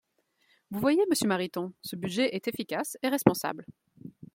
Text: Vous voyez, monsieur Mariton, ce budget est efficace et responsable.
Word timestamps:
Vous 0.71 0.79
voyez, 0.79 1.03
monsieur 1.11 1.27
Mariton, 1.27 1.73
ce 1.83 1.95
budget 1.95 2.33
est 2.35 2.47
efficace 2.47 2.97
et 3.03 3.07
responsable. 3.09 3.67